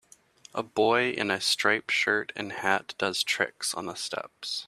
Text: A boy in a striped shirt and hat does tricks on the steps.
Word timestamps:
A 0.55 0.63
boy 0.63 1.11
in 1.11 1.29
a 1.29 1.39
striped 1.39 1.91
shirt 1.91 2.31
and 2.35 2.51
hat 2.53 2.95
does 2.97 3.21
tricks 3.21 3.75
on 3.75 3.85
the 3.85 3.93
steps. 3.93 4.59